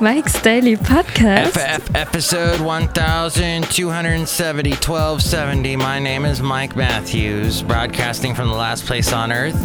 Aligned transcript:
Mike's 0.00 0.40
Daily 0.42 0.76
Podcast. 0.76 1.52
FF 1.52 1.94
episode 1.94 2.60
1270, 2.60 4.70
1270. 4.70 5.76
My 5.76 5.98
name 5.98 6.26
is 6.26 6.42
Mike 6.42 6.76
Matthews, 6.76 7.62
broadcasting 7.62 8.34
from 8.34 8.48
the 8.48 8.54
last 8.54 8.84
place 8.84 9.12
on 9.12 9.32
earth, 9.32 9.58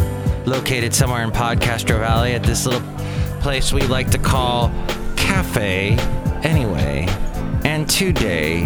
located 0.46 0.94
somewhere 0.94 1.22
in 1.22 1.30
Podcastro 1.30 1.98
Valley 1.98 2.32
at 2.32 2.42
this 2.42 2.64
little 2.64 2.80
place 3.40 3.72
we 3.72 3.82
like 3.82 4.10
to 4.10 4.18
call 4.18 4.68
Cafe 5.16 5.96
Anyway. 6.42 7.06
And 7.64 7.88
today, 7.88 8.64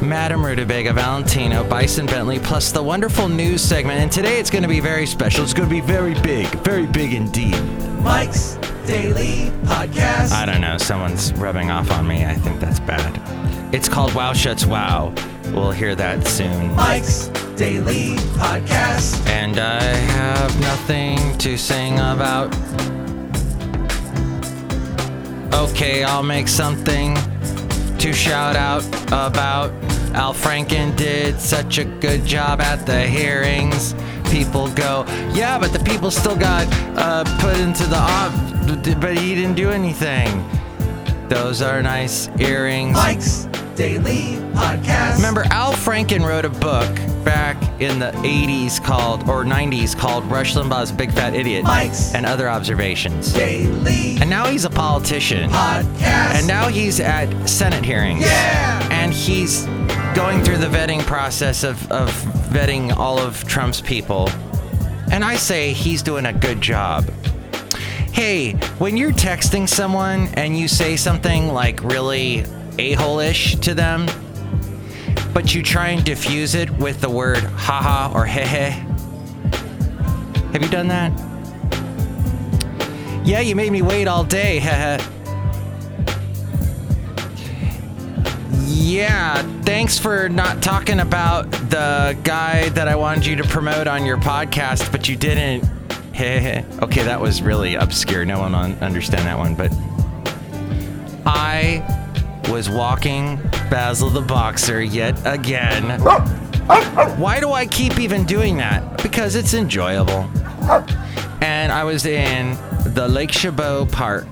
Madam 0.00 0.44
Rutabaga, 0.44 0.94
Valentino, 0.94 1.68
Bison 1.68 2.06
Bentley, 2.06 2.38
plus 2.38 2.72
the 2.72 2.82
wonderful 2.82 3.28
news 3.28 3.60
segment. 3.60 4.00
And 4.00 4.10
today 4.10 4.40
it's 4.40 4.50
going 4.50 4.62
to 4.62 4.68
be 4.68 4.80
very 4.80 5.04
special. 5.04 5.44
It's 5.44 5.52
going 5.52 5.68
to 5.68 5.74
be 5.74 5.82
very 5.82 6.14
big, 6.22 6.46
very 6.64 6.86
big 6.86 7.12
indeed. 7.12 7.60
Mike's 8.00 8.56
Daily 8.86 9.50
Podcast. 9.64 10.32
I 10.32 10.44
don't 10.44 10.60
know. 10.60 10.76
Someone's 10.78 11.32
rubbing 11.34 11.70
off 11.70 11.90
on 11.90 12.06
me. 12.06 12.24
I 12.24 12.34
think 12.34 12.60
that's 12.60 12.80
bad. 12.80 13.18
It's 13.74 13.88
called 13.88 14.14
Wow 14.14 14.32
Shuts 14.34 14.66
Wow. 14.66 15.14
We'll 15.52 15.70
hear 15.70 15.94
that 15.94 16.26
soon. 16.26 16.74
Mike's 16.74 17.28
Daily 17.56 18.16
Podcast. 18.36 19.26
And 19.26 19.58
I 19.58 19.82
have 19.82 20.60
nothing 20.60 21.38
to 21.38 21.56
sing 21.56 21.94
about. 21.94 22.54
Okay, 25.54 26.04
I'll 26.04 26.22
make 26.22 26.48
something 26.48 27.14
to 27.98 28.12
shout 28.12 28.56
out 28.56 28.84
about. 29.08 29.72
Al 30.14 30.34
Franken 30.34 30.94
did 30.96 31.40
such 31.40 31.78
a 31.78 31.84
good 31.84 32.24
job 32.26 32.60
at 32.60 32.84
the 32.86 33.06
hearings. 33.06 33.94
People 34.30 34.68
go, 34.72 35.04
yeah, 35.32 35.58
but 35.58 35.72
the 35.72 35.78
people 35.78 36.10
still 36.10 36.36
got 36.36 36.66
uh, 36.96 37.24
put 37.40 37.58
into 37.58 37.84
the 37.86 37.96
op, 37.96 39.00
but 39.00 39.16
he 39.16 39.34
didn't 39.34 39.54
do 39.54 39.70
anything. 39.70 40.44
Those 41.28 41.62
are 41.62 41.82
nice 41.82 42.28
earrings. 42.38 42.94
Mike's 42.94 43.46
Daily 43.76 44.36
Podcast. 44.52 45.16
Remember, 45.16 45.44
Al 45.50 45.72
Franken 45.72 46.26
wrote 46.26 46.44
a 46.44 46.50
book 46.50 46.94
back 47.24 47.56
in 47.80 47.98
the 47.98 48.10
80s 48.18 48.82
called, 48.82 49.28
or 49.28 49.44
90s 49.44 49.96
called 49.96 50.24
Rush 50.26 50.54
Limbaugh's 50.54 50.92
Big 50.92 51.10
Fat 51.12 51.34
Idiot 51.34 51.64
Mike's 51.64 52.14
and 52.14 52.26
Other 52.26 52.48
Observations. 52.48 53.32
Daily 53.32 54.16
And 54.20 54.28
now 54.30 54.46
he's 54.46 54.64
a 54.64 54.70
politician. 54.70 55.50
Podcast. 55.50 56.34
And 56.34 56.46
now 56.46 56.68
he's 56.68 57.00
at 57.00 57.48
Senate 57.48 57.84
hearings. 57.84 58.20
Yeah! 58.22 58.88
And 58.92 59.12
he's 59.12 59.64
going 60.14 60.44
through 60.44 60.58
the 60.58 60.66
vetting 60.68 61.00
process 61.00 61.64
of, 61.64 61.90
of 61.90 62.12
vetting 62.54 62.96
all 62.96 63.18
of 63.18 63.42
Trump's 63.48 63.80
people. 63.80 64.28
And 65.10 65.24
I 65.24 65.34
say 65.34 65.72
he's 65.72 66.02
doing 66.02 66.26
a 66.26 66.32
good 66.32 66.60
job. 66.60 67.04
Hey, 68.12 68.52
when 68.78 68.96
you're 68.96 69.10
texting 69.10 69.68
someone 69.68 70.28
and 70.34 70.56
you 70.56 70.68
say 70.68 70.94
something 70.94 71.48
like 71.48 71.82
really 71.82 72.44
a 72.78 72.92
hole 72.92 73.18
ish 73.18 73.56
to 73.56 73.74
them, 73.74 74.06
but 75.32 75.52
you 75.52 75.64
try 75.64 75.88
and 75.88 76.04
diffuse 76.04 76.54
it 76.54 76.70
with 76.78 77.00
the 77.00 77.10
word 77.10 77.42
haha 77.42 78.16
or 78.16 78.24
hehe. 78.24 78.70
Have 80.52 80.62
you 80.62 80.68
done 80.68 80.86
that? 80.86 81.10
Yeah, 83.26 83.40
you 83.40 83.56
made 83.56 83.72
me 83.72 83.82
wait 83.82 84.06
all 84.06 84.22
day, 84.22 84.60
hehe. 84.60 85.13
Yeah, 88.84 89.40
thanks 89.62 89.98
for 89.98 90.28
not 90.28 90.62
talking 90.62 91.00
about 91.00 91.50
the 91.50 92.18
guy 92.22 92.68
that 92.68 92.86
I 92.86 92.96
wanted 92.96 93.24
you 93.24 93.34
to 93.36 93.44
promote 93.44 93.86
on 93.86 94.04
your 94.04 94.18
podcast, 94.18 94.92
but 94.92 95.08
you 95.08 95.16
didn't. 95.16 95.64
okay, 96.14 97.02
that 97.02 97.18
was 97.18 97.40
really 97.40 97.76
obscure. 97.76 98.26
No 98.26 98.40
one 98.40 98.54
un- 98.54 98.76
understand 98.82 99.26
that 99.26 99.38
one, 99.38 99.54
but 99.54 99.72
I 101.24 101.82
was 102.50 102.68
walking 102.68 103.36
Basil 103.70 104.10
the 104.10 104.20
boxer 104.20 104.82
yet 104.82 105.18
again. 105.24 105.98
Why 107.18 107.40
do 107.40 107.52
I 107.52 107.64
keep 107.64 107.98
even 107.98 108.24
doing 108.24 108.58
that? 108.58 109.02
Because 109.02 109.34
it's 109.34 109.54
enjoyable. 109.54 110.28
And 111.40 111.72
I 111.72 111.84
was 111.84 112.04
in 112.04 112.50
the 112.92 113.08
Lake 113.08 113.32
Chabot 113.32 113.90
Park 113.90 114.26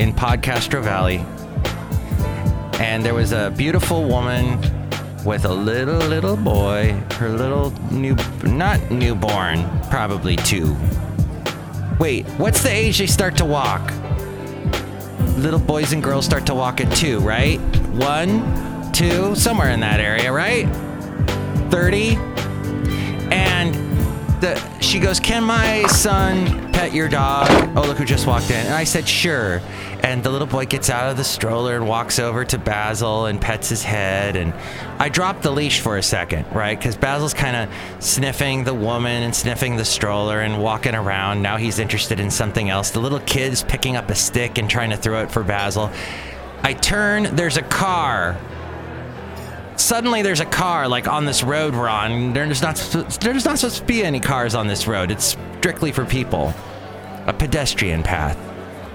in 0.00 0.12
Podcastro 0.12 0.82
Valley 0.82 1.24
and 2.80 3.04
there 3.04 3.14
was 3.14 3.32
a 3.32 3.52
beautiful 3.56 4.04
woman 4.04 4.60
with 5.24 5.44
a 5.44 5.52
little 5.52 5.98
little 5.98 6.36
boy 6.36 6.92
her 7.14 7.28
little 7.28 7.70
new 7.90 8.14
not 8.44 8.80
newborn 8.90 9.68
probably 9.90 10.36
two. 10.36 10.76
Wait 11.98 12.26
what's 12.38 12.62
the 12.62 12.70
age 12.70 12.98
they 12.98 13.06
start 13.06 13.36
to 13.36 13.44
walk? 13.44 13.92
Little 15.38 15.58
boys 15.58 15.92
and 15.92 16.02
girls 16.02 16.24
start 16.24 16.46
to 16.46 16.54
walk 16.54 16.80
at 16.80 16.94
two 16.94 17.20
right? 17.20 17.58
One 17.94 18.92
two 18.92 19.34
somewhere 19.34 19.70
in 19.70 19.80
that 19.80 20.00
area 20.00 20.32
right? 20.32 20.66
30 21.70 22.16
and 23.30 23.85
the 24.40 24.80
she 24.80 25.00
goes 25.00 25.20
can 25.20 25.42
my 25.44 25.82
son 25.86 26.72
pet 26.72 26.92
your 26.92 27.08
dog 27.08 27.48
oh 27.76 27.82
look 27.82 27.96
who 27.96 28.04
just 28.04 28.26
walked 28.26 28.50
in 28.50 28.66
and 28.66 28.74
i 28.74 28.84
said 28.84 29.06
sure 29.08 29.60
and 30.06 30.22
the 30.22 30.30
little 30.30 30.46
boy 30.46 30.66
gets 30.66 30.88
out 30.88 31.10
of 31.10 31.16
the 31.16 31.24
stroller 31.24 31.74
and 31.74 31.88
walks 31.88 32.20
over 32.20 32.44
to 32.44 32.58
Basil 32.58 33.26
and 33.26 33.40
pets 33.40 33.68
his 33.68 33.82
head. 33.82 34.36
And 34.36 34.54
I 35.00 35.08
dropped 35.08 35.42
the 35.42 35.50
leash 35.50 35.80
for 35.80 35.96
a 35.96 36.02
second, 36.02 36.46
right? 36.54 36.78
Because 36.78 36.96
Basil's 36.96 37.34
kind 37.34 37.56
of 37.56 38.04
sniffing 38.04 38.62
the 38.62 38.72
woman 38.72 39.24
and 39.24 39.34
sniffing 39.34 39.74
the 39.74 39.84
stroller 39.84 40.42
and 40.42 40.62
walking 40.62 40.94
around. 40.94 41.42
Now 41.42 41.56
he's 41.56 41.80
interested 41.80 42.20
in 42.20 42.30
something 42.30 42.70
else. 42.70 42.92
The 42.92 43.00
little 43.00 43.18
kid's 43.18 43.64
picking 43.64 43.96
up 43.96 44.08
a 44.08 44.14
stick 44.14 44.58
and 44.58 44.70
trying 44.70 44.90
to 44.90 44.96
throw 44.96 45.22
it 45.24 45.30
for 45.32 45.42
Basil. 45.42 45.90
I 46.62 46.74
turn, 46.74 47.34
there's 47.34 47.56
a 47.56 47.62
car. 47.62 48.38
Suddenly 49.76 50.22
there's 50.22 50.40
a 50.40 50.46
car 50.46 50.88
like 50.88 51.06
on 51.06 51.24
this 51.24 51.42
road 51.42 51.74
we're 51.74 51.88
on. 51.88 52.32
There's 52.32 52.62
not 52.62 52.76
there's 53.20 53.44
not 53.44 53.58
supposed 53.58 53.78
to 53.78 53.84
be 53.84 54.04
any 54.04 54.20
cars 54.20 54.54
on 54.54 54.66
this 54.66 54.86
road. 54.86 55.10
It's 55.10 55.36
strictly 55.58 55.92
for 55.92 56.04
people. 56.04 56.54
A 57.26 57.32
pedestrian 57.32 58.02
path, 58.02 58.38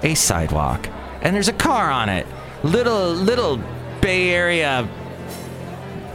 a 0.02 0.14
sidewalk 0.14 0.88
and 1.22 1.34
there's 1.34 1.48
a 1.48 1.54
car 1.54 1.90
on 1.90 2.08
it. 2.08 2.26
Little 2.62 3.12
little 3.12 3.60
Bay 4.00 4.30
Area 4.30 4.88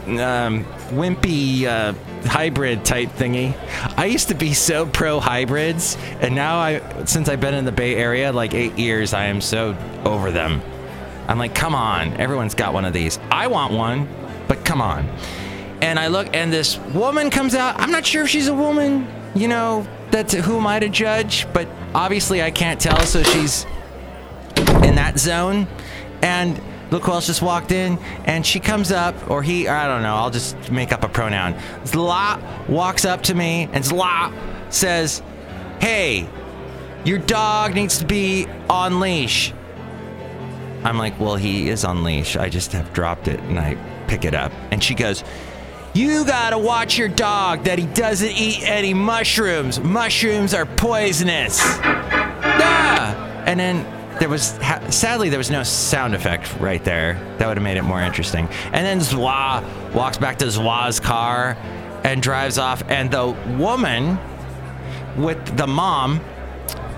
um, 0.06 0.64
wimpy 0.90 1.64
uh, 1.64 1.92
hybrid 2.28 2.84
type 2.84 3.08
thingy. 3.10 3.56
I 3.96 4.06
used 4.06 4.28
to 4.28 4.34
be 4.34 4.54
so 4.54 4.86
pro 4.86 5.18
hybrids, 5.20 5.96
and 6.20 6.34
now 6.34 6.58
I 6.58 7.04
since 7.04 7.28
I've 7.28 7.40
been 7.40 7.54
in 7.54 7.64
the 7.64 7.72
Bay 7.72 7.96
Area 7.96 8.32
like 8.32 8.54
eight 8.54 8.78
years, 8.78 9.12
I 9.12 9.24
am 9.24 9.40
so 9.40 9.76
over 10.04 10.30
them. 10.30 10.62
I'm 11.26 11.38
like, 11.38 11.54
come 11.54 11.74
on, 11.74 12.14
everyone's 12.14 12.54
got 12.54 12.72
one 12.72 12.86
of 12.86 12.94
these. 12.94 13.18
I 13.30 13.48
want 13.48 13.74
one, 13.74 14.08
but 14.48 14.64
come 14.64 14.80
on. 14.80 15.08
And 15.80 15.98
I 15.98 16.08
look, 16.08 16.28
and 16.34 16.52
this 16.52 16.78
woman 16.78 17.30
comes 17.30 17.54
out. 17.54 17.78
I'm 17.78 17.92
not 17.92 18.04
sure 18.04 18.24
if 18.24 18.30
she's 18.30 18.48
a 18.48 18.54
woman. 18.54 19.06
You 19.34 19.46
know, 19.46 19.86
that's 20.10 20.34
who 20.34 20.56
am 20.56 20.66
I 20.66 20.80
to 20.80 20.88
judge? 20.88 21.46
But 21.52 21.68
obviously, 21.94 22.42
I 22.42 22.50
can't 22.50 22.80
tell. 22.80 22.98
So 23.02 23.22
she's 23.22 23.64
in 24.56 24.96
that 24.96 25.18
zone. 25.18 25.68
And 26.22 26.60
look 26.90 27.04
who 27.04 27.12
else 27.12 27.26
just 27.26 27.42
walked 27.42 27.70
in. 27.70 27.98
And 28.24 28.44
she 28.44 28.58
comes 28.58 28.90
up, 28.90 29.30
or 29.30 29.42
he, 29.42 29.68
I 29.68 29.86
don't 29.86 30.02
know, 30.02 30.16
I'll 30.16 30.30
just 30.30 30.72
make 30.72 30.92
up 30.92 31.04
a 31.04 31.08
pronoun. 31.08 31.54
Zla 31.84 32.42
walks 32.68 33.04
up 33.04 33.22
to 33.24 33.34
me, 33.34 33.68
and 33.72 33.84
Zla 33.84 34.32
says, 34.70 35.22
Hey, 35.80 36.28
your 37.04 37.18
dog 37.18 37.74
needs 37.74 37.98
to 37.98 38.06
be 38.06 38.48
on 38.68 38.98
leash. 38.98 39.52
I'm 40.82 40.98
like, 40.98 41.20
Well, 41.20 41.36
he 41.36 41.68
is 41.68 41.84
on 41.84 42.02
leash. 42.02 42.36
I 42.36 42.48
just 42.48 42.72
have 42.72 42.92
dropped 42.92 43.28
it, 43.28 43.38
and 43.40 43.60
I 43.60 43.76
pick 44.08 44.24
it 44.24 44.34
up. 44.34 44.52
And 44.70 44.82
she 44.82 44.94
goes, 44.94 45.22
you 45.94 46.24
gotta 46.24 46.58
watch 46.58 46.98
your 46.98 47.08
dog 47.08 47.64
that 47.64 47.78
he 47.78 47.86
doesn't 47.86 48.30
eat 48.30 48.62
any 48.62 48.94
mushrooms. 48.94 49.80
Mushrooms 49.80 50.54
are 50.54 50.66
poisonous. 50.66 51.60
Ah! 51.60 53.14
And 53.46 53.58
then 53.58 54.18
there 54.18 54.28
was 54.28 54.58
sadly 54.90 55.28
there 55.28 55.38
was 55.38 55.50
no 55.50 55.62
sound 55.62 56.14
effect 56.14 56.54
right 56.60 56.84
there. 56.84 57.14
That 57.38 57.48
would 57.48 57.56
have 57.56 57.64
made 57.64 57.78
it 57.78 57.82
more 57.82 58.00
interesting. 58.00 58.48
And 58.72 58.84
then 58.86 58.98
Zwa 59.00 59.62
walks 59.94 60.18
back 60.18 60.38
to 60.38 60.46
Zwa's 60.46 61.00
car 61.00 61.56
and 62.04 62.22
drives 62.22 62.58
off. 62.58 62.82
And 62.88 63.10
the 63.10 63.30
woman 63.58 64.18
with 65.16 65.56
the 65.56 65.66
mom 65.66 66.20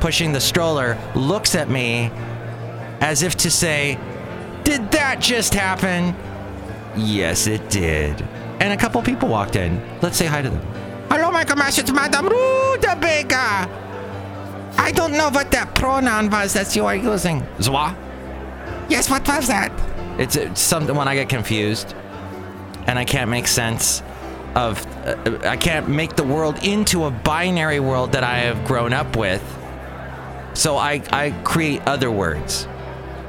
pushing 0.00 0.32
the 0.32 0.40
stroller 0.40 0.98
looks 1.14 1.54
at 1.54 1.70
me 1.70 2.10
as 3.00 3.22
if 3.22 3.36
to 3.36 3.50
say, 3.50 3.98
"Did 4.64 4.90
that 4.92 5.20
just 5.20 5.54
happen?" 5.54 6.14
Yes, 6.96 7.46
it 7.46 7.70
did. 7.70 8.20
And 8.60 8.72
a 8.72 8.76
couple 8.76 9.00
people 9.02 9.28
walked 9.28 9.56
in. 9.56 9.80
Let's 10.02 10.16
say 10.16 10.26
hi 10.26 10.42
to 10.42 10.50
them. 10.50 10.60
Hello, 11.08 11.30
my 11.30 11.44
commander, 11.44 11.80
it's 11.80 11.92
Madame 11.92 12.28
Rutabaga. 12.28 13.68
I 14.78 14.92
don't 14.92 15.12
know 15.12 15.28
what 15.30 15.50
that 15.50 15.74
pronoun 15.74 16.30
was 16.30 16.52
that 16.54 16.74
you 16.74 16.86
are 16.86 16.96
using. 16.96 17.42
Zwa? 17.58 17.96
Yes, 18.88 19.10
what 19.10 19.26
was 19.26 19.48
that? 19.48 19.72
It's, 20.18 20.36
it's 20.36 20.60
something 20.60 20.94
when 20.94 21.08
I 21.08 21.14
get 21.14 21.28
confused 21.28 21.94
and 22.86 22.98
I 22.98 23.04
can't 23.04 23.30
make 23.30 23.46
sense 23.46 24.02
of. 24.54 24.84
Uh, 25.06 25.38
I 25.44 25.56
can't 25.56 25.88
make 25.88 26.16
the 26.16 26.24
world 26.24 26.62
into 26.64 27.04
a 27.04 27.10
binary 27.10 27.80
world 27.80 28.12
that 28.12 28.24
I 28.24 28.38
have 28.38 28.64
grown 28.64 28.92
up 28.92 29.16
with. 29.16 29.42
So 30.54 30.76
I, 30.76 31.02
I 31.12 31.30
create 31.44 31.82
other 31.86 32.10
words. 32.10 32.66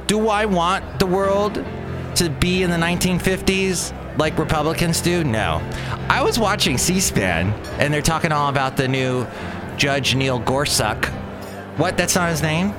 Do 0.06 0.28
I 0.28 0.46
want 0.46 0.98
the 0.98 1.06
world 1.06 1.64
to 2.16 2.30
be 2.30 2.62
in 2.62 2.70
the 2.70 2.76
1950s 2.76 4.18
like 4.18 4.38
Republicans 4.38 5.00
do? 5.00 5.24
No. 5.24 5.60
I 6.08 6.22
was 6.22 6.38
watching 6.38 6.78
C 6.78 7.00
SPAN 7.00 7.52
and 7.78 7.92
they're 7.92 8.02
talking 8.02 8.32
all 8.32 8.48
about 8.48 8.76
the 8.76 8.88
new 8.88 9.26
Judge 9.76 10.14
Neil 10.14 10.38
Gorsuch. 10.38 11.06
What? 11.76 11.96
That's 11.96 12.14
not 12.14 12.30
his 12.30 12.42
name? 12.42 12.74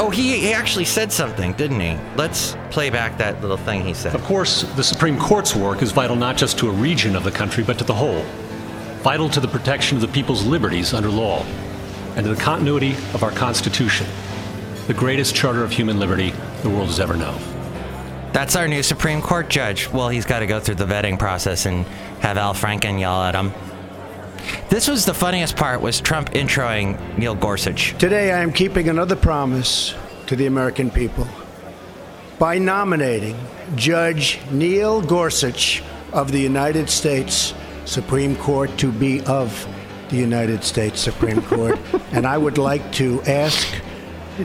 Oh, 0.00 0.10
he, 0.10 0.38
he 0.38 0.52
actually 0.52 0.84
said 0.84 1.10
something, 1.10 1.54
didn't 1.54 1.80
he? 1.80 1.98
Let's 2.16 2.56
play 2.70 2.88
back 2.88 3.18
that 3.18 3.40
little 3.40 3.56
thing 3.56 3.84
he 3.84 3.94
said. 3.94 4.14
Of 4.14 4.22
course, 4.22 4.62
the 4.76 4.84
Supreme 4.84 5.18
Court's 5.18 5.56
work 5.56 5.82
is 5.82 5.90
vital 5.90 6.14
not 6.14 6.36
just 6.36 6.56
to 6.58 6.68
a 6.68 6.72
region 6.72 7.16
of 7.16 7.24
the 7.24 7.32
country, 7.32 7.64
but 7.64 7.78
to 7.78 7.84
the 7.84 7.94
whole. 7.94 8.22
Vital 9.02 9.28
to 9.28 9.40
the 9.40 9.48
protection 9.48 9.96
of 9.96 10.00
the 10.00 10.08
people's 10.08 10.44
liberties 10.44 10.94
under 10.94 11.08
law, 11.08 11.44
and 12.14 12.24
to 12.24 12.32
the 12.32 12.40
continuity 12.40 12.92
of 13.12 13.24
our 13.24 13.32
Constitution, 13.32 14.06
the 14.86 14.94
greatest 14.94 15.34
charter 15.34 15.64
of 15.64 15.72
human 15.72 15.98
liberty 15.98 16.32
the 16.62 16.70
world 16.70 16.86
has 16.86 17.00
ever 17.00 17.16
known. 17.16 17.40
That's 18.38 18.54
our 18.54 18.68
new 18.68 18.84
Supreme 18.84 19.20
Court 19.20 19.48
judge. 19.48 19.90
Well, 19.90 20.10
he's 20.10 20.24
got 20.24 20.38
to 20.38 20.46
go 20.46 20.60
through 20.60 20.76
the 20.76 20.86
vetting 20.86 21.18
process 21.18 21.66
and 21.66 21.84
have 22.20 22.38
Al 22.38 22.54
Franken 22.54 23.00
yell 23.00 23.20
at 23.20 23.34
him. 23.34 23.52
This 24.68 24.86
was 24.86 25.04
the 25.04 25.12
funniest 25.12 25.56
part 25.56 25.80
was 25.80 26.00
Trump 26.00 26.30
introing 26.30 27.18
Neil 27.18 27.34
Gorsuch. 27.34 27.98
Today, 27.98 28.30
I 28.30 28.38
am 28.38 28.52
keeping 28.52 28.88
another 28.88 29.16
promise 29.16 29.92
to 30.28 30.36
the 30.36 30.46
American 30.46 30.88
people 30.88 31.26
by 32.38 32.58
nominating 32.58 33.36
Judge 33.74 34.38
Neil 34.52 35.02
Gorsuch 35.02 35.82
of 36.12 36.30
the 36.30 36.38
United 36.38 36.88
States 36.88 37.54
Supreme 37.86 38.36
Court 38.36 38.70
to 38.78 38.92
be 38.92 39.20
of 39.22 39.66
the 40.10 40.16
United 40.16 40.62
States 40.62 41.00
Supreme 41.00 41.42
Court. 41.42 41.76
and 42.12 42.24
I 42.24 42.38
would 42.38 42.56
like 42.56 42.92
to 42.92 43.20
ask 43.22 43.66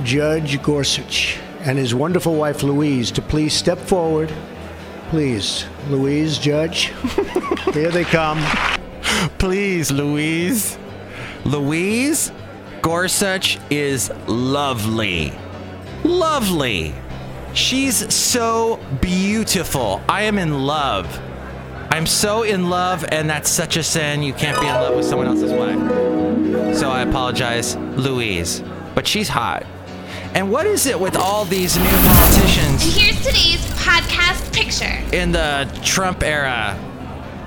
Judge 0.03 0.59
Gorsuch 0.63 1.37
and 1.65 1.77
his 1.77 1.95
wonderful 1.95 2.35
wife 2.35 2.63
Louise 2.63 3.11
to 3.11 3.21
please 3.21 3.53
step 3.53 3.77
forward. 3.77 4.33
Please, 5.09 5.65
Louise, 5.89 6.37
Judge. 6.37 6.85
Here 7.73 7.91
they 7.91 8.03
come. 8.03 8.41
Please, 9.37 9.91
Louise. 9.91 10.77
Louise 11.45 12.31
Gorsuch 12.81 13.59
is 13.69 14.11
lovely. 14.27 15.31
Lovely. 16.03 16.93
She's 17.53 18.13
so 18.13 18.79
beautiful. 18.99 20.01
I 20.09 20.23
am 20.23 20.37
in 20.37 20.65
love. 20.65 21.19
I'm 21.89 22.07
so 22.07 22.43
in 22.43 22.69
love, 22.69 23.05
and 23.09 23.29
that's 23.29 23.49
such 23.49 23.77
a 23.77 23.83
sin. 23.83 24.23
You 24.23 24.33
can't 24.33 24.59
be 24.59 24.67
in 24.67 24.73
love 24.73 24.95
with 24.95 25.05
someone 25.05 25.27
else's 25.27 25.51
wife. 25.51 26.75
So 26.75 26.89
I 26.89 27.03
apologize, 27.03 27.75
Louise. 27.75 28.63
But 28.95 29.07
she's 29.07 29.29
hot. 29.29 29.65
And 30.35 30.51
what 30.51 30.65
is 30.65 30.87
it 30.87 30.99
with 30.99 31.15
all 31.15 31.45
these 31.45 31.77
new 31.77 31.83
politicians 31.83 32.83
And 32.83 32.93
Here's 32.93 33.17
today's 33.17 33.61
podcast 33.77 34.51
picture. 34.53 35.15
in 35.15 35.31
the 35.31 35.69
Trump 35.83 36.23
era? 36.23 36.77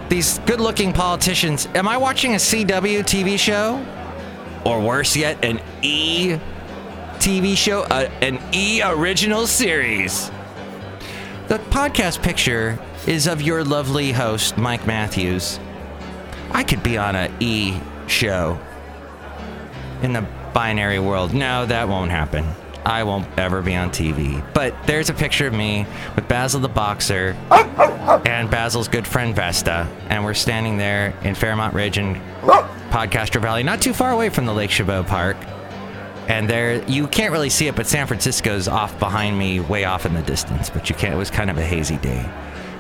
These 0.09 0.39
good 0.41 0.61
looking 0.61 0.93
politicians. 0.93 1.67
Am 1.75 1.89
I 1.89 1.97
watching 1.97 2.33
a 2.35 2.37
CW 2.37 3.01
TV 3.03 3.37
show? 3.39 3.85
Or 4.65 4.81
worse 4.81 5.17
yet, 5.17 5.45
an 5.45 5.61
E 5.83 6.39
TV 7.19 7.57
show? 7.57 7.83
Uh, 7.83 8.09
an 8.23 8.39
E 8.53 8.83
original 8.85 9.47
series. 9.49 10.31
The 11.49 11.59
podcast 11.71 12.23
picture 12.23 12.79
is 13.07 13.27
of 13.27 13.43
your 13.43 13.65
lovely 13.65 14.13
host, 14.13 14.57
Mike 14.59 14.87
Matthews. 14.87 15.59
I 16.53 16.63
could 16.63 16.83
be 16.85 16.97
on 16.99 17.17
a 17.17 17.29
E 17.41 17.79
show 18.07 18.59
in 20.03 20.13
the 20.13 20.25
binary 20.55 21.01
world. 21.01 21.35
No, 21.35 21.67
that 21.67 21.89
won't 21.89 22.11
happen. 22.13 22.45
I 22.87 23.03
won't 23.03 23.27
ever 23.37 23.63
be 23.63 23.75
on 23.75 23.91
TV. 23.91 24.43
But 24.55 24.87
there's 24.87 25.11
a 25.11 25.15
picture 25.15 25.49
of 25.49 25.53
me 25.53 25.87
with 26.15 26.29
Basil 26.29 26.61
the 26.61 26.69
boxer 26.69 27.37
and 28.25 28.49
Basil's 28.49 28.87
good 28.87 29.05
friend 29.05 29.35
Vesta, 29.35 29.89
and 30.09 30.25
we're 30.25 30.35
standing 30.35 30.79
there 30.79 31.13
in 31.25 31.35
Fairmont 31.35 31.75
Ridge 31.75 31.99
in 31.99 32.15
Podcastro 32.91 33.43
Valley, 33.43 33.65
not 33.65 33.83
too 33.83 33.93
far 33.93 34.13
away 34.13 34.29
from 34.29 34.47
the 34.47 34.55
Lake 34.55 34.71
Chabot 34.71 35.05
Park. 35.05 35.37
And 36.29 36.49
there, 36.49 36.81
you 36.89 37.09
can't 37.09 37.33
really 37.33 37.51
see 37.51 37.67
it, 37.67 37.75
but 37.75 37.89
San 37.89 38.07
Francisco's 38.07 38.69
off 38.69 38.97
behind 39.01 39.37
me, 39.37 39.59
way 39.59 39.85
off 39.85 40.07
in 40.07 40.15
the 40.15 40.23
distance. 40.23 40.71
But 40.71 40.89
you 40.89 40.95
can't. 40.95 41.15
It 41.15 41.19
was 41.19 41.31
kind 41.31 41.51
of 41.51 41.59
a 41.59 41.65
hazy 41.65 41.97
day. 41.99 42.29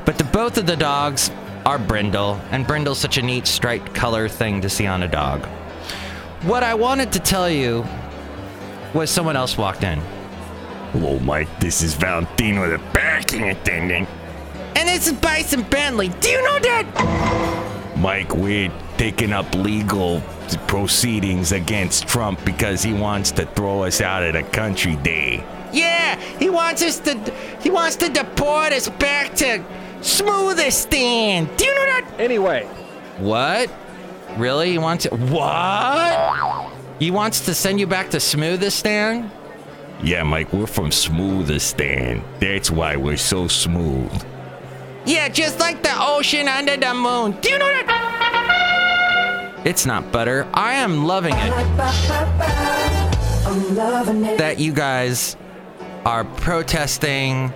But 0.04 0.18
the 0.18 0.24
both 0.24 0.56
of 0.56 0.66
the 0.66 0.76
dogs 0.76 1.32
are 1.64 1.80
brindle, 1.80 2.40
and 2.52 2.64
brindle's 2.64 2.98
such 2.98 3.18
a 3.18 3.22
neat 3.22 3.48
striped 3.48 3.92
color 3.92 4.28
thing 4.28 4.60
to 4.60 4.70
see 4.70 4.86
on 4.86 5.02
a 5.02 5.08
dog. 5.08 5.44
What 6.42 6.62
I 6.62 6.74
wanted 6.74 7.12
to 7.12 7.18
tell 7.18 7.50
you 7.50 7.84
was 8.94 9.10
someone 9.10 9.36
else 9.36 9.56
walked 9.56 9.82
in. 9.84 9.98
Oh 9.98 10.88
Hello, 10.92 11.18
Mike. 11.20 11.48
This 11.60 11.82
is 11.82 11.94
Valentino, 11.94 12.68
the 12.68 12.78
parking 12.92 13.50
attendant. 13.50 14.08
And 14.76 14.88
this 14.88 15.06
is 15.06 15.12
Bison 15.14 15.62
Bentley. 15.62 16.08
Do 16.08 16.28
you 16.28 16.42
know 16.42 16.58
that? 16.60 17.94
Mike, 17.96 18.34
we're 18.34 18.72
taking 18.98 19.32
up 19.32 19.52
legal 19.54 20.20
proceedings 20.68 21.52
against 21.52 22.06
Trump 22.06 22.42
because 22.44 22.82
he 22.82 22.92
wants 22.92 23.30
to 23.32 23.46
throw 23.46 23.84
us 23.84 24.00
out 24.00 24.22
of 24.22 24.34
the 24.34 24.42
country 24.42 24.96
day. 24.96 25.44
Yeah, 25.72 26.18
he 26.38 26.48
wants 26.50 26.82
us 26.82 26.98
to 27.00 27.18
he 27.60 27.70
wants 27.70 27.96
to 27.96 28.08
deport 28.08 28.72
us 28.72 28.88
back 28.88 29.34
to 29.36 29.64
Smoothistan. 30.00 31.56
Do 31.56 31.64
you 31.64 31.74
know 31.74 31.86
that? 31.86 32.14
Anyway, 32.18 32.64
What? 33.18 33.70
Really? 34.36 34.70
He 34.72 34.78
wants 34.78 35.04
to. 35.04 35.16
What? 35.16 36.75
He 36.98 37.10
wants 37.10 37.40
to 37.40 37.54
send 37.54 37.78
you 37.78 37.86
back 37.86 38.10
to 38.10 38.16
Smoothistan? 38.16 39.30
Yeah, 40.02 40.22
Mike, 40.22 40.52
we're 40.52 40.66
from 40.66 40.90
Smoothistan. 40.90 42.22
That's 42.40 42.70
why 42.70 42.96
we're 42.96 43.16
so 43.16 43.48
smooth. 43.48 44.12
Yeah, 45.04 45.28
just 45.28 45.60
like 45.60 45.82
the 45.82 45.92
ocean 45.94 46.48
under 46.48 46.76
the 46.76 46.94
moon. 46.94 47.32
Do 47.40 47.50
you 47.50 47.58
know 47.58 47.66
that? 47.66 49.62
It's 49.64 49.84
not 49.84 50.10
butter. 50.10 50.48
I 50.54 50.74
am 50.74 51.04
loving 51.04 51.34
it. 51.34 51.50
That 54.38 54.58
you 54.58 54.72
guys 54.72 55.36
are 56.04 56.24
protesting 56.24 57.52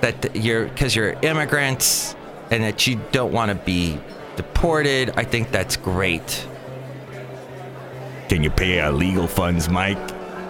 that 0.00 0.36
you're 0.36 0.66
because 0.66 0.94
you're 0.94 1.12
immigrants 1.22 2.14
and 2.50 2.62
that 2.62 2.86
you 2.86 3.00
don't 3.12 3.32
want 3.32 3.50
to 3.50 3.54
be 3.54 3.98
deported. 4.36 5.10
I 5.16 5.24
think 5.24 5.50
that's 5.50 5.76
great. 5.76 6.46
Can 8.28 8.42
you 8.42 8.50
pay 8.50 8.80
our 8.80 8.92
legal 8.92 9.26
funds, 9.26 9.68
Mike? 9.68 9.98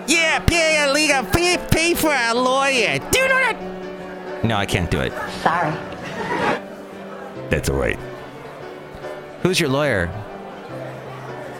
Yeah, 0.07 0.38
pay 0.40 0.78
our 0.78 0.93
legal 0.93 1.25
pay, 1.25 1.57
pay 1.71 1.95
for 1.95 2.11
our 2.11 2.35
lawyer. 2.35 2.99
Do 2.99 3.19
you 3.19 3.28
know 3.28 3.40
that? 3.40 4.45
No, 4.45 4.57
I 4.57 4.66
can't 4.66 4.90
do 4.90 5.00
it. 5.00 5.12
Sorry. 5.43 5.73
That's 7.50 7.69
all 7.69 7.76
right. 7.76 7.99
Who's 9.43 9.59
your 9.59 9.71
lawyer? 9.71 10.09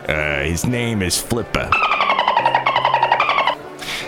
Uh, 0.07 0.43
his 0.43 0.65
name 0.65 1.01
is 1.01 1.19
Flipper. 1.19 1.69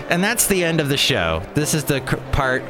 And 0.09 0.23
that's 0.23 0.47
the 0.47 0.63
end 0.63 0.79
of 0.79 0.89
the 0.89 0.97
show. 0.97 1.43
This 1.53 1.73
is 1.73 1.83
the 1.83 2.01
part 2.31 2.61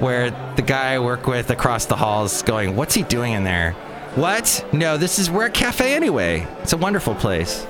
where 0.00 0.30
the 0.56 0.62
guy 0.62 0.94
I 0.94 0.98
work 0.98 1.26
with 1.26 1.50
across 1.50 1.84
the 1.86 1.96
halls 1.96 2.42
going, 2.42 2.74
What's 2.74 2.94
he 2.94 3.02
doing 3.02 3.32
in 3.34 3.44
there? 3.44 3.72
What? 4.14 4.64
No, 4.72 4.96
this 4.96 5.18
is 5.18 5.30
we're 5.30 5.46
a 5.46 5.50
cafe 5.50 5.94
anyway. 5.94 6.46
It's 6.62 6.72
a 6.72 6.76
wonderful 6.76 7.14
place. 7.14 7.66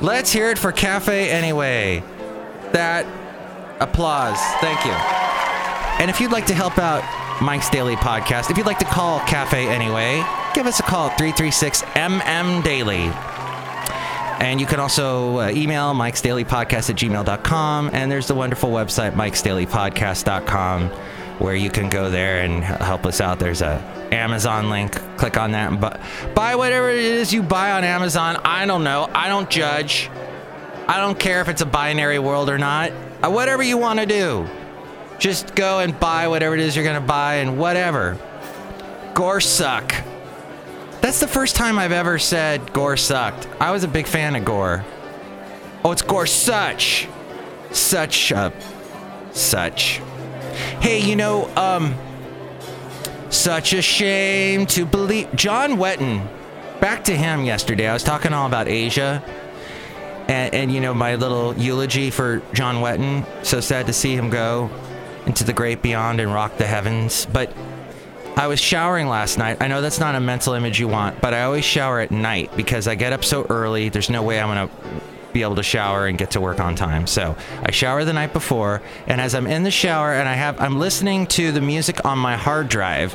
Let's 0.00 0.32
hear 0.32 0.50
it 0.50 0.58
for 0.58 0.72
Cafe 0.72 1.30
Anyway. 1.30 2.02
That 2.72 3.06
applause. 3.80 4.38
Thank 4.60 4.84
you. 4.84 4.92
And 6.00 6.10
if 6.10 6.20
you'd 6.20 6.32
like 6.32 6.46
to 6.46 6.54
help 6.54 6.78
out 6.78 7.02
Mike's 7.40 7.70
Daily 7.70 7.96
Podcast, 7.96 8.50
if 8.50 8.56
you'd 8.58 8.66
like 8.66 8.80
to 8.80 8.84
call 8.84 9.20
Cafe 9.20 9.68
Anyway, 9.68 10.24
give 10.54 10.66
us 10.66 10.80
a 10.80 10.82
call 10.82 11.08
at 11.08 11.18
336 11.18 11.82
MM 11.82 12.62
Daily. 12.64 13.10
And 14.40 14.60
you 14.60 14.66
can 14.66 14.80
also 14.80 15.38
uh, 15.38 15.50
email 15.50 15.94
Mike's 15.94 16.20
Daily 16.20 16.44
Podcast 16.44 16.90
at 16.90 16.96
gmail.com. 16.96 17.90
And 17.92 18.10
there's 18.10 18.26
the 18.26 18.34
wonderful 18.34 18.70
website, 18.70 19.14
Mike's 19.14 19.40
Daily 19.42 19.66
Podcast.com, 19.66 20.88
where 21.38 21.54
you 21.54 21.70
can 21.70 21.88
go 21.88 22.10
there 22.10 22.40
and 22.40 22.62
help 22.64 23.06
us 23.06 23.20
out. 23.20 23.38
There's 23.38 23.62
a 23.62 23.78
Amazon 24.12 24.70
link. 24.70 25.00
Click 25.24 25.38
on 25.38 25.52
that 25.52 25.72
and 25.72 25.80
bu- 25.80 26.34
buy 26.34 26.54
whatever 26.54 26.90
it 26.90 26.98
is 26.98 27.32
you 27.32 27.42
buy 27.42 27.72
on 27.72 27.82
Amazon. 27.82 28.36
I 28.44 28.66
don't 28.66 28.84
know. 28.84 29.08
I 29.14 29.30
don't 29.30 29.48
judge. 29.48 30.10
I 30.86 30.98
don't 30.98 31.18
care 31.18 31.40
if 31.40 31.48
it's 31.48 31.62
a 31.62 31.66
binary 31.66 32.18
world 32.18 32.50
or 32.50 32.58
not. 32.58 32.92
Uh, 33.22 33.30
whatever 33.30 33.62
you 33.62 33.78
want 33.78 34.00
to 34.00 34.04
do. 34.04 34.46
Just 35.18 35.54
go 35.54 35.78
and 35.78 35.98
buy 35.98 36.28
whatever 36.28 36.54
it 36.54 36.60
is 36.60 36.76
you're 36.76 36.84
to 36.92 37.00
buy 37.00 37.36
and 37.36 37.58
whatever. 37.58 38.18
Gore 39.14 39.40
suck. 39.40 39.94
That's 41.00 41.20
the 41.20 41.26
first 41.26 41.56
time 41.56 41.78
I've 41.78 41.90
ever 41.90 42.18
said 42.18 42.74
Gore 42.74 42.98
sucked. 42.98 43.48
I 43.58 43.70
was 43.70 43.82
a 43.82 43.88
big 43.88 44.06
fan 44.06 44.36
of 44.36 44.44
Gore. 44.44 44.84
Oh, 45.82 45.92
it's 45.92 46.02
Gore 46.02 46.26
such. 46.26 47.08
Such 47.70 48.30
a. 48.30 48.52
Such. 49.32 50.02
Hey, 50.82 51.00
you 51.00 51.16
know, 51.16 51.48
um. 51.56 51.94
Such 53.34 53.72
a 53.72 53.82
shame 53.82 54.64
to 54.66 54.86
believe. 54.86 55.34
John 55.34 55.72
Wetton. 55.72 56.26
Back 56.80 57.04
to 57.04 57.16
him 57.16 57.44
yesterday. 57.44 57.88
I 57.88 57.92
was 57.92 58.04
talking 58.04 58.32
all 58.32 58.46
about 58.46 58.68
Asia. 58.68 59.22
And, 60.28 60.54
and 60.54 60.72
you 60.72 60.80
know, 60.80 60.94
my 60.94 61.16
little 61.16 61.52
eulogy 61.56 62.10
for 62.10 62.40
John 62.52 62.76
Wetton. 62.76 63.26
So 63.44 63.60
sad 63.60 63.86
to 63.86 63.92
see 63.92 64.14
him 64.14 64.30
go. 64.30 64.70
into 65.26 65.44
the 65.44 65.52
great 65.52 65.82
beyond 65.82 66.20
and 66.20 66.32
rock 66.32 66.58
the 66.58 66.66
heavens. 66.66 67.26
But 67.26 67.52
I 68.36 68.46
was 68.46 68.60
showering 68.60 69.08
last 69.08 69.36
night. 69.36 69.58
I 69.60 69.66
know 69.66 69.80
that's 69.80 70.00
not 70.00 70.14
a 70.14 70.20
mental 70.20 70.54
image 70.54 70.78
you 70.78 70.88
want, 70.88 71.20
but 71.20 71.34
I 71.34 71.42
always 71.42 71.64
shower 71.64 72.00
at 72.00 72.10
night 72.10 72.56
because 72.56 72.86
I 72.86 72.94
get 72.94 73.12
up 73.12 73.24
so 73.24 73.46
early. 73.50 73.88
There's 73.88 74.10
no 74.10 74.22
way 74.22 74.40
I'm 74.40 74.48
going 74.48 74.68
to 74.68 74.74
be 75.34 75.42
able 75.42 75.56
to 75.56 75.62
shower 75.62 76.06
and 76.06 76.16
get 76.16 76.30
to 76.30 76.40
work 76.40 76.60
on 76.60 76.74
time. 76.76 77.06
So 77.06 77.36
I 77.62 77.72
shower 77.72 78.04
the 78.04 78.14
night 78.14 78.32
before, 78.32 78.80
and 79.06 79.20
as 79.20 79.34
I'm 79.34 79.46
in 79.46 79.64
the 79.64 79.70
shower 79.70 80.14
and 80.14 80.26
I 80.26 80.34
have 80.34 80.58
I'm 80.58 80.78
listening 80.78 81.26
to 81.28 81.52
the 81.52 81.60
music 81.60 82.06
on 82.06 82.18
my 82.18 82.36
hard 82.36 82.68
drive 82.68 83.14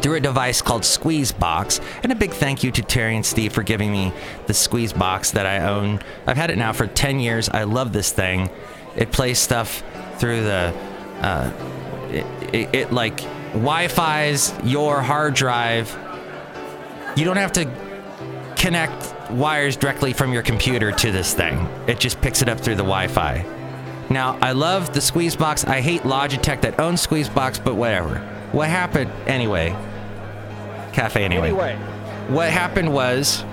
through 0.00 0.14
a 0.14 0.20
device 0.20 0.62
called 0.62 0.82
Squeezebox. 0.82 1.80
And 2.02 2.10
a 2.10 2.14
big 2.14 2.32
thank 2.32 2.64
you 2.64 2.70
to 2.72 2.82
Terry 2.82 3.14
and 3.14 3.24
Steve 3.24 3.52
for 3.52 3.62
giving 3.62 3.92
me 3.92 4.12
the 4.46 4.54
Squeezebox 4.54 5.32
that 5.32 5.44
I 5.44 5.68
own. 5.68 6.00
I've 6.26 6.38
had 6.38 6.50
it 6.50 6.56
now 6.56 6.72
for 6.72 6.86
10 6.86 7.20
years. 7.20 7.50
I 7.50 7.64
love 7.64 7.92
this 7.92 8.10
thing. 8.10 8.48
It 8.96 9.12
plays 9.12 9.38
stuff 9.38 9.82
through 10.16 10.42
the 10.42 10.74
uh, 11.20 11.52
it, 12.10 12.54
it, 12.54 12.74
it 12.74 12.92
like 12.92 13.18
Wi-Fi's 13.52 14.54
your 14.64 15.02
hard 15.02 15.34
drive. 15.34 15.96
You 17.14 17.26
don't 17.26 17.36
have 17.36 17.52
to 17.52 17.70
connect 18.56 19.14
wires 19.32 19.76
directly 19.76 20.12
from 20.12 20.32
your 20.32 20.42
computer 20.42 20.92
to 20.92 21.10
this 21.10 21.34
thing. 21.34 21.68
It 21.86 21.98
just 21.98 22.20
picks 22.20 22.42
it 22.42 22.48
up 22.48 22.60
through 22.60 22.76
the 22.76 22.82
Wi-Fi. 22.82 23.44
Now, 24.10 24.38
I 24.42 24.52
love 24.52 24.92
the 24.92 25.00
Squeezebox. 25.00 25.68
I 25.68 25.80
hate 25.80 26.02
Logitech 26.02 26.62
that 26.62 26.80
owns 26.80 27.06
Squeezebox, 27.06 27.64
but 27.64 27.76
whatever. 27.76 28.18
What 28.52 28.68
happened 28.68 29.10
anyway? 29.26 29.76
Cafe 30.92 31.24
anyway. 31.24 31.48
Anyway. 31.48 31.76
What 32.28 32.50
happened 32.50 32.92
was 32.92 33.44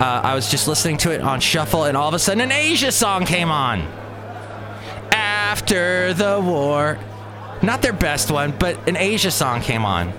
uh, 0.00 0.20
I 0.24 0.34
was 0.34 0.50
just 0.50 0.68
listening 0.68 0.96
to 0.98 1.12
it 1.12 1.20
on 1.20 1.40
shuffle, 1.40 1.84
and 1.84 1.96
all 1.96 2.08
of 2.08 2.14
a 2.14 2.18
sudden 2.18 2.40
an 2.40 2.52
Asia 2.52 2.92
song 2.92 3.26
came 3.26 3.50
on. 3.50 3.80
After 5.10 6.14
the 6.14 6.40
war. 6.40 6.98
Not 7.62 7.82
their 7.82 7.92
best 7.92 8.30
one, 8.30 8.52
but 8.58 8.88
an 8.88 8.96
Asia 8.96 9.30
song 9.30 9.60
came 9.60 9.84
on. 9.84 10.12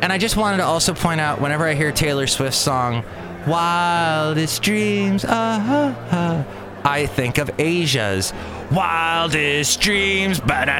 And 0.00 0.12
I 0.12 0.18
just 0.18 0.36
wanted 0.36 0.58
to 0.58 0.64
also 0.64 0.94
point 0.94 1.20
out 1.20 1.40
whenever 1.40 1.66
I 1.66 1.74
hear 1.74 1.90
Taylor 1.90 2.26
Swift's 2.26 2.58
song, 2.58 3.04
Wildest 3.46 4.62
Dreams, 4.62 5.24
ah, 5.26 5.94
ah, 6.10 6.44
I 6.84 7.06
think 7.06 7.38
of 7.38 7.50
Asia's 7.58 8.32
Wildest 8.72 9.80
Dreams, 9.80 10.40
Wildest 10.40 10.74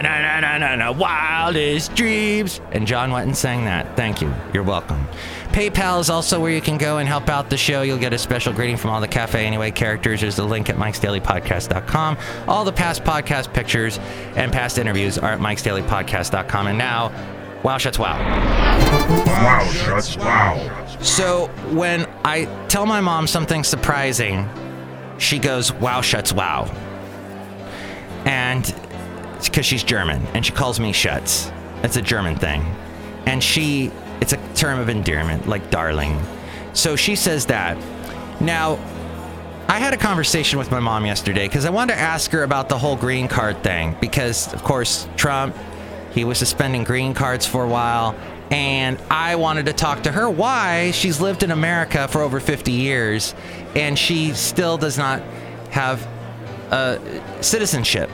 Dreams. 1.94 2.60
And 2.72 2.86
John 2.86 3.10
Wetton 3.10 3.36
sang 3.36 3.64
that. 3.66 3.96
Thank 3.96 4.20
you. 4.20 4.34
You're 4.52 4.62
welcome. 4.62 5.06
PayPal 5.48 6.00
is 6.00 6.10
also 6.10 6.40
where 6.40 6.50
you 6.50 6.60
can 6.60 6.78
go 6.78 6.98
and 6.98 7.08
help 7.08 7.28
out 7.28 7.48
the 7.48 7.56
show. 7.56 7.82
You'll 7.82 7.98
get 7.98 8.12
a 8.12 8.18
special 8.18 8.52
greeting 8.52 8.76
from 8.76 8.90
all 8.90 9.00
the 9.00 9.06
Cafe 9.06 9.46
Anyway 9.46 9.70
characters. 9.70 10.22
There's 10.22 10.38
a 10.38 10.44
link 10.44 10.68
at 10.68 10.76
mikesdailypodcast.com. 10.76 12.18
All 12.48 12.64
the 12.64 12.72
past 12.72 13.04
podcast 13.04 13.54
pictures 13.54 13.98
and 14.34 14.52
past 14.52 14.78
interviews 14.78 15.16
are 15.16 15.32
at 15.32 15.40
mikesdailypodcast.com. 15.40 16.66
And 16.66 16.78
now, 16.78 17.12
wow, 17.62 17.78
shuts 17.78 17.98
wow. 17.98 19.22
Wow, 19.44 19.70
shuts 19.72 20.16
wow. 20.16 20.96
So 21.00 21.48
when 21.70 22.06
I 22.24 22.46
tell 22.68 22.86
my 22.86 23.02
mom 23.02 23.26
something 23.26 23.62
surprising, 23.62 24.48
she 25.18 25.38
goes, 25.38 25.70
wow, 25.70 26.00
shuts 26.00 26.32
wow. 26.32 26.64
And 28.24 28.64
it's 29.36 29.50
because 29.50 29.66
she's 29.66 29.84
German 29.84 30.26
and 30.28 30.46
she 30.46 30.52
calls 30.52 30.80
me 30.80 30.92
Shuts. 30.92 31.52
That's 31.82 31.96
a 31.96 32.02
German 32.02 32.36
thing. 32.36 32.62
And 33.26 33.44
she, 33.44 33.92
it's 34.22 34.32
a 34.32 34.54
term 34.54 34.80
of 34.80 34.88
endearment, 34.88 35.46
like 35.46 35.70
darling. 35.70 36.18
So 36.72 36.96
she 36.96 37.14
says 37.14 37.44
that. 37.46 37.76
Now, 38.40 38.78
I 39.68 39.78
had 39.78 39.92
a 39.92 39.98
conversation 39.98 40.58
with 40.58 40.70
my 40.70 40.80
mom 40.80 41.04
yesterday 41.04 41.46
because 41.48 41.66
I 41.66 41.70
wanted 41.70 41.96
to 41.96 41.98
ask 42.00 42.30
her 42.30 42.44
about 42.44 42.70
the 42.70 42.78
whole 42.78 42.96
green 42.96 43.28
card 43.28 43.62
thing. 43.62 43.94
Because, 44.00 44.50
of 44.54 44.62
course, 44.62 45.06
Trump, 45.16 45.54
he 46.12 46.24
was 46.24 46.38
suspending 46.38 46.84
green 46.84 47.12
cards 47.12 47.44
for 47.44 47.64
a 47.64 47.68
while. 47.68 48.16
And 48.54 49.02
I 49.10 49.34
wanted 49.34 49.66
to 49.66 49.72
talk 49.72 50.04
to 50.04 50.12
her 50.12 50.30
why 50.30 50.92
she's 50.92 51.20
lived 51.20 51.42
in 51.42 51.50
America 51.50 52.06
for 52.06 52.22
over 52.22 52.38
50 52.38 52.70
years 52.70 53.34
and 53.74 53.98
she 53.98 54.32
still 54.32 54.78
does 54.78 54.96
not 54.96 55.22
have 55.70 56.06
uh, 56.70 57.42
citizenship. 57.42 58.08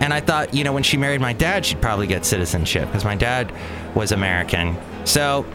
And 0.00 0.12
I 0.12 0.18
thought, 0.18 0.54
you 0.54 0.64
know, 0.64 0.72
when 0.72 0.82
she 0.82 0.96
married 0.96 1.20
my 1.20 1.32
dad, 1.32 1.64
she'd 1.64 1.80
probably 1.80 2.08
get 2.08 2.24
citizenship 2.24 2.86
because 2.88 3.04
my 3.04 3.14
dad 3.14 3.52
was 3.94 4.10
American. 4.10 4.76
So, 5.04 5.46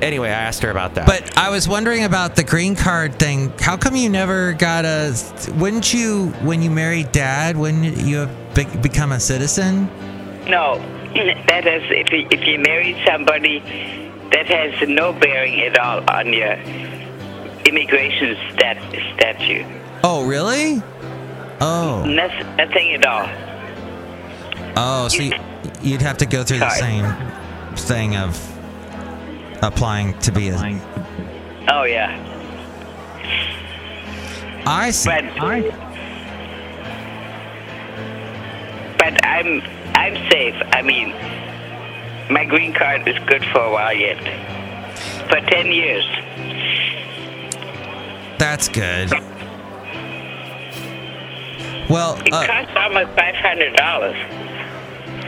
anyway, 0.00 0.28
I 0.28 0.32
asked 0.32 0.62
her 0.62 0.70
about 0.70 0.94
that. 0.94 1.06
But 1.06 1.36
I 1.36 1.50
was 1.50 1.68
wondering 1.68 2.04
about 2.04 2.34
the 2.34 2.44
green 2.44 2.74
card 2.74 3.18
thing. 3.18 3.52
How 3.58 3.76
come 3.76 3.94
you 3.94 4.08
never 4.08 4.54
got 4.54 4.86
a. 4.86 5.14
Wouldn't 5.56 5.92
you, 5.92 6.28
when 6.40 6.62
you 6.62 6.70
married 6.70 7.12
dad, 7.12 7.58
wouldn't 7.58 7.98
you 7.98 8.16
have 8.18 8.54
be- 8.54 8.78
become 8.78 9.12
a 9.12 9.20
citizen? 9.20 9.90
No, 10.46 10.80
that 11.14 11.66
is 11.66 11.82
if 11.90 12.10
you, 12.12 12.26
if 12.30 12.46
you 12.46 12.58
marry 12.58 13.00
somebody 13.06 13.60
that 14.30 14.46
has 14.46 14.88
no 14.88 15.12
bearing 15.12 15.60
at 15.60 15.78
all 15.78 16.02
on 16.10 16.32
your 16.32 16.54
immigration 17.66 18.36
stat, 18.52 18.78
statute. 19.14 19.66
Oh, 20.02 20.24
really? 20.26 20.82
Oh. 21.60 22.04
Noth- 22.06 22.56
nothing 22.56 22.94
at 22.94 23.06
all. 23.06 23.28
Oh, 24.76 25.08
so 25.08 25.22
you, 25.22 25.32
you'd 25.82 26.02
have 26.02 26.18
to 26.18 26.26
go 26.26 26.42
through 26.42 26.58
the 26.58 26.70
same 26.70 27.14
thing 27.76 28.16
of 28.16 28.36
applying 29.62 30.18
to 30.20 30.32
be 30.32 30.48
a. 30.48 30.56
Oh 31.68 31.84
yeah. 31.84 32.18
I 34.66 34.90
see. 34.90 35.10
But 35.10 35.24
but 38.98 39.24
I'm 39.24 39.60
I'm 40.02 40.16
safe. 40.30 40.54
I 40.72 40.82
mean, 40.82 41.10
my 42.32 42.44
green 42.44 42.72
card 42.72 43.06
is 43.06 43.18
good 43.26 43.44
for 43.52 43.60
a 43.60 43.70
while 43.70 43.92
yet. 43.94 44.18
For 45.28 45.40
ten 45.48 45.66
years. 45.70 46.04
That's 48.38 48.68
good. 48.68 49.10
Well, 51.88 52.16
It 52.24 52.32
uh, 52.32 52.46
costs 52.46 52.72
almost 52.76 53.10
five 53.16 53.34
hundred 53.36 53.76
dollars. 53.76 54.16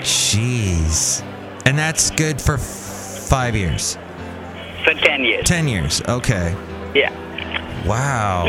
jeez, 0.03 1.23
and 1.67 1.79
that's 1.79 2.11
good 2.11 2.41
for 2.41 2.55
f- 2.55 2.61
five 3.29 3.55
years, 3.55 3.97
For 4.85 4.95
ten 4.95 5.23
years. 5.25 5.45
ten 5.47 5.69
years. 5.69 6.03
Okay. 6.09 6.55
Yeah. 6.95 7.13
Wow. 7.87 8.47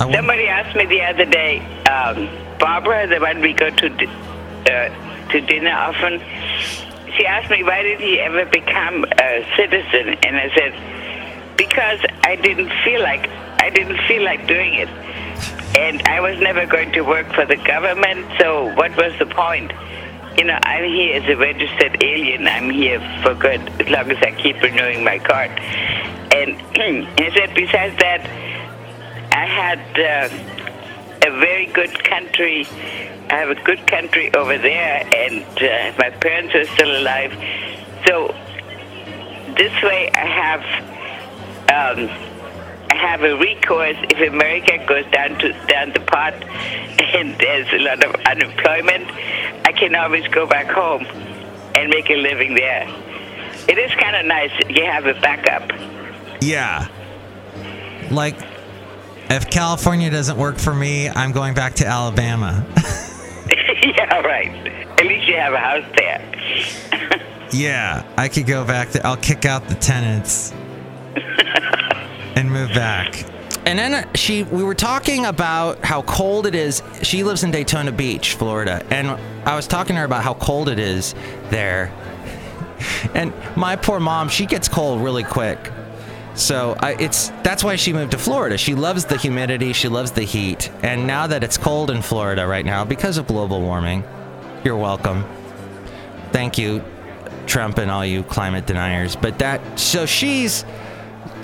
I 0.00 0.12
Somebody 0.12 0.46
asked 0.46 0.76
me 0.76 0.84
the 0.86 1.02
other 1.02 1.24
day, 1.24 1.58
um, 1.86 2.28
Barbara, 2.58 3.06
the 3.08 3.18
one 3.20 3.40
we 3.40 3.52
go 3.52 3.70
to 3.70 3.88
uh, 4.66 5.28
to 5.30 5.40
dinner 5.40 5.70
often. 5.70 6.20
She 7.16 7.26
asked 7.26 7.50
me 7.50 7.62
why 7.62 7.82
did 7.82 8.00
he 8.00 8.20
ever 8.20 8.44
become 8.46 9.04
a 9.04 9.46
citizen, 9.56 10.16
and 10.22 10.36
I 10.36 10.50
said 10.54 11.56
because 11.56 12.00
I 12.22 12.36
didn't 12.36 12.70
feel 12.84 13.02
like 13.02 13.28
I 13.60 13.70
didn't 13.70 13.98
feel 14.06 14.24
like 14.24 14.46
doing 14.46 14.74
it, 14.74 14.88
and 15.76 16.00
I 16.08 16.20
was 16.20 16.38
never 16.40 16.64
going 16.66 16.92
to 16.92 17.02
work 17.02 17.32
for 17.34 17.44
the 17.44 17.56
government. 17.56 18.26
So 18.38 18.74
what 18.74 18.96
was 18.96 19.12
the 19.18 19.26
point? 19.26 19.72
You 20.38 20.44
know, 20.44 20.58
I'm 20.62 20.84
here 20.84 21.20
as 21.20 21.28
a 21.28 21.36
registered 21.36 22.02
alien. 22.02 22.46
I'm 22.46 22.70
here 22.70 23.00
for 23.22 23.34
good 23.34 23.60
as 23.80 23.88
long 23.88 24.10
as 24.10 24.18
I 24.22 24.30
keep 24.40 24.62
renewing 24.62 25.02
my 25.02 25.18
card. 25.18 25.50
And 26.32 26.60
he 27.18 27.30
said, 27.36 27.54
besides 27.54 27.96
that, 27.98 28.22
I 29.32 29.46
had 29.46 29.80
uh, 29.98 31.28
a 31.28 31.30
very 31.40 31.66
good 31.66 31.92
country. 32.04 32.66
I 33.30 33.34
have 33.36 33.50
a 33.50 33.54
good 33.62 33.86
country 33.86 34.32
over 34.34 34.56
there, 34.58 35.06
and 35.14 35.44
uh, 35.44 35.92
my 35.98 36.10
parents 36.10 36.54
are 36.54 36.64
still 36.74 36.96
alive. 36.96 37.32
So 38.06 38.34
this 39.56 39.82
way, 39.82 40.10
I 40.14 40.26
have 40.26 40.62
um, 41.68 42.08
I 42.90 42.94
have 42.96 43.22
a 43.22 43.36
recourse 43.36 43.96
if 44.10 44.32
America 44.32 44.84
goes 44.86 45.04
down 45.12 45.38
to 45.40 45.52
down 45.66 45.92
the 45.92 46.00
pot, 46.00 46.34
and 47.14 47.36
there's 47.38 47.68
a 47.72 47.78
lot 47.78 48.02
of 48.04 48.14
unemployment. 48.26 49.10
I 49.66 49.72
can 49.72 49.94
always 49.94 50.26
go 50.28 50.46
back 50.46 50.66
home 50.66 51.04
and 51.74 51.90
make 51.90 52.08
a 52.10 52.16
living 52.16 52.54
there. 52.54 52.88
It 53.68 53.76
is 53.76 53.90
kind 53.96 54.16
of 54.16 54.24
nice. 54.24 54.50
You 54.68 54.84
have 54.84 55.06
a 55.06 55.14
backup. 55.20 55.70
yeah. 56.40 56.88
Like, 58.10 58.36
if 59.28 59.50
California 59.50 60.10
doesn't 60.10 60.38
work 60.38 60.56
for 60.56 60.74
me, 60.74 61.10
I'm 61.10 61.32
going 61.32 61.52
back 61.52 61.74
to 61.74 61.86
Alabama. 61.86 62.66
yeah, 63.82 64.20
right. 64.20 64.48
At 64.98 65.06
least 65.06 65.28
you 65.28 65.36
have 65.36 65.52
a 65.52 65.58
house 65.58 65.84
there. 65.96 67.20
yeah, 67.52 68.04
I 68.16 68.28
could 68.28 68.46
go 68.46 68.64
back 68.64 68.90
there. 68.90 69.06
I'll 69.06 69.16
kick 69.16 69.44
out 69.44 69.68
the 69.68 69.74
tenants 69.74 70.52
and 72.34 72.50
move 72.50 72.70
back. 72.70 73.24
And 73.66 73.78
then 73.78 74.08
she, 74.14 74.44
we 74.44 74.62
were 74.62 74.74
talking 74.74 75.26
about 75.26 75.84
how 75.84 76.02
cold 76.02 76.46
it 76.46 76.54
is. 76.54 76.82
She 77.02 77.22
lives 77.22 77.44
in 77.44 77.50
Daytona 77.50 77.92
Beach, 77.92 78.34
Florida, 78.34 78.84
and 78.90 79.08
I 79.46 79.54
was 79.56 79.66
talking 79.66 79.94
to 79.94 80.00
her 80.00 80.06
about 80.06 80.22
how 80.22 80.34
cold 80.34 80.68
it 80.68 80.78
is 80.78 81.14
there. 81.50 81.92
And 83.14 83.32
my 83.56 83.74
poor 83.74 83.98
mom, 83.98 84.28
she 84.28 84.46
gets 84.46 84.68
cold 84.68 85.02
really 85.02 85.24
quick. 85.24 85.72
So 86.38 86.76
I, 86.78 86.94
it's 86.94 87.30
that's 87.42 87.64
why 87.64 87.74
she 87.74 87.92
moved 87.92 88.12
to 88.12 88.18
Florida. 88.18 88.56
She 88.56 88.76
loves 88.76 89.04
the 89.04 89.16
humidity, 89.16 89.72
she 89.72 89.88
loves 89.88 90.12
the 90.12 90.22
heat, 90.22 90.70
and 90.84 91.04
now 91.04 91.26
that 91.26 91.42
it's 91.42 91.58
cold 91.58 91.90
in 91.90 92.00
Florida 92.00 92.46
right 92.46 92.64
now 92.64 92.84
because 92.84 93.18
of 93.18 93.26
global 93.26 93.60
warming, 93.60 94.04
You're 94.62 94.76
welcome. 94.76 95.24
Thank 96.30 96.56
you, 96.56 96.84
Trump 97.46 97.78
and 97.78 97.90
all 97.90 98.06
you 98.06 98.22
climate 98.22 98.66
deniers. 98.66 99.16
But 99.16 99.40
that, 99.40 99.80
so 99.80 100.06
she's 100.06 100.64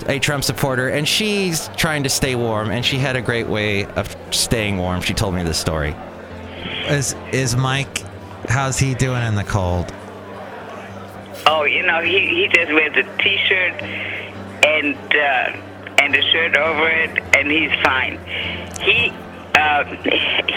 a 0.07 0.17
Trump 0.19 0.45
supporter 0.45 0.87
and 0.87 1.05
she's 1.05 1.67
trying 1.75 2.03
to 2.03 2.09
stay 2.09 2.35
warm 2.35 2.71
and 2.71 2.85
she 2.85 2.97
had 2.97 3.17
a 3.17 3.21
great 3.21 3.47
way 3.47 3.85
of 3.85 4.15
staying 4.31 4.77
warm. 4.77 5.01
She 5.01 5.13
told 5.13 5.35
me 5.35 5.43
this 5.43 5.57
story. 5.57 5.93
Is 6.87 7.15
is 7.33 7.57
Mike? 7.57 7.99
How's 8.47 8.79
he 8.79 8.93
doing 8.93 9.23
in 9.23 9.35
the 9.35 9.43
cold? 9.43 9.93
Oh, 11.47 11.65
you 11.65 11.85
know, 11.85 12.01
he, 12.01 12.27
he 12.27 12.47
just 12.47 12.71
wears 12.71 12.95
a 12.95 13.03
t-shirt 13.21 14.14
and 14.65 14.95
uh, 14.95 16.01
and 16.01 16.15
a 16.15 16.21
shirt 16.31 16.57
over 16.57 16.89
it, 16.89 17.23
and 17.35 17.51
he's 17.51 17.71
fine. 17.83 18.19
He 18.81 19.11
uh, 19.55 19.83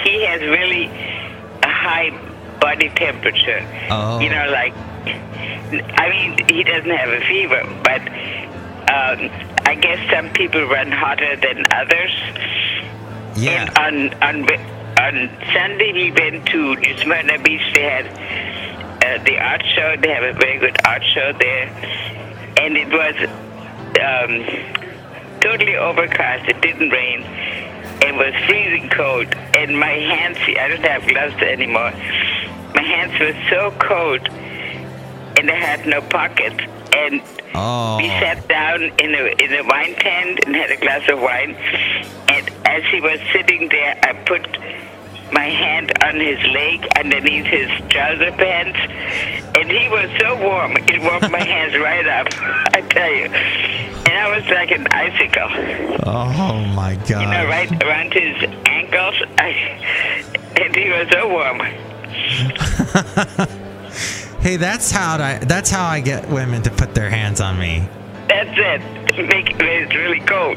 he 0.05 0.25
has 0.25 0.41
really 0.41 0.87
a 1.63 1.69
high 1.69 2.11
body 2.61 2.89
temperature. 2.91 3.63
Oh. 3.91 4.21
You 4.21 4.31
know, 4.31 4.51
like 4.51 4.75
I 5.99 6.09
mean, 6.11 6.49
he 6.49 6.65
doesn't 6.65 6.91
have 6.91 7.11
a 7.11 7.21
fever, 7.27 7.63
but 7.85 8.01
um, 8.91 9.31
I 9.67 9.75
guess 9.81 9.99
some 10.11 10.31
people 10.33 10.63
run 10.65 10.91
hotter 10.91 11.37
than 11.37 11.67
others. 11.71 12.13
Yeah. 13.37 13.69
And 13.79 14.15
on 14.23 14.23
on 14.23 14.37
on 14.99 15.31
Sunday 15.53 15.93
we 15.93 16.11
went 16.11 16.47
to 16.47 16.77
New 16.77 16.99
Smyrna 16.99 17.39
Beach. 17.39 17.63
They 17.75 17.83
had 17.83 18.07
uh, 19.05 19.25
the 19.25 19.39
art 19.39 19.63
show. 19.75 19.97
They 20.01 20.11
have 20.11 20.25
a 20.25 20.33
very 20.33 20.59
good 20.59 20.77
art 20.85 21.05
show 21.05 21.33
there, 21.39 21.69
and 22.59 22.77
it 22.77 22.89
was 22.89 23.15
um, 23.99 25.41
totally 25.41 25.77
overcast. 25.77 26.49
It 26.49 26.61
didn't 26.61 26.91
rain. 26.91 27.23
It 28.01 28.15
was 28.15 28.33
freezing 28.47 28.89
cold, 28.91 29.27
and 29.55 29.79
my 29.79 29.91
hands. 29.93 30.39
I 30.39 30.69
don't 30.69 30.85
have 30.85 31.07
gloves 31.07 31.35
anymore. 31.43 31.91
My 32.75 32.83
hands 32.83 33.19
were 33.19 33.35
so 33.51 33.73
cold, 33.79 34.27
and 35.39 35.51
I 35.51 35.55
had 35.55 35.87
no 35.87 36.01
pockets. 36.03 36.61
And 36.97 37.23
Oh. 37.55 37.97
we 37.97 38.07
sat 38.21 38.47
down 38.49 38.83
in 38.83 39.15
a 39.15 39.25
in 39.43 39.53
a 39.55 39.63
wine 39.65 39.95
tent 39.97 40.41
and 40.47 40.55
had 40.55 40.71
a 40.71 40.77
glass 40.77 41.09
of 41.09 41.21
wine. 41.21 41.55
And 42.29 42.49
as 42.67 42.85
he 42.93 43.01
was 43.01 43.19
sitting 43.33 43.69
there, 43.69 43.99
I 44.03 44.13
put 44.25 44.47
my 45.33 45.49
hand 45.49 45.93
on 46.03 46.19
his 46.21 46.39
leg 46.53 46.87
underneath 46.97 47.47
his 47.47 47.69
trouser 47.89 48.33
pants, 48.33 48.79
and 49.57 49.71
he 49.71 49.89
was 49.89 50.11
so 50.21 50.37
warm. 50.37 50.77
It 50.77 51.01
warmed 51.01 51.31
my 51.31 51.43
hands 51.43 51.77
right 51.79 52.07
up. 52.07 52.27
I 52.75 52.81
tell 52.83 53.13
you, 53.13 53.25
and 53.25 54.19
I 54.19 54.37
was 54.37 54.47
like 54.49 54.71
an 54.71 54.87
icicle. 54.89 55.49
Oh 56.07 56.65
my 56.75 56.95
God. 56.95 57.23
You 57.23 57.29
know, 57.29 57.47
right 57.47 57.83
around 57.83 58.13
his 58.13 58.37
ankles. 58.67 59.15
I, 59.39 59.49
and 60.61 60.75
he 60.75 60.91
was 60.91 61.09
so 61.11 61.29
warm. 61.29 61.61
Hey, 64.41 64.57
that's 64.57 64.93
how 64.93 65.17
I. 65.17 65.39
That's 65.39 65.69
how 65.69 65.85
I 65.85 66.01
get 66.01 66.29
women 66.31 66.63
to 66.63 66.71
put 66.71 66.95
their 66.95 67.11
hands 67.11 67.41
on 67.41 67.59
me. 67.59 67.89
That's 68.29 68.49
it. 68.55 69.27
Make 69.29 69.51
it 69.51 69.95
really 69.95 70.21
cold. 70.21 70.57